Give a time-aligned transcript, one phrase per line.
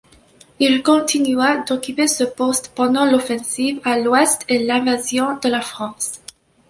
[0.59, 6.23] Il continua d'occuper ce poste pendant l'offensive à l'ouest et l'invasion de la France.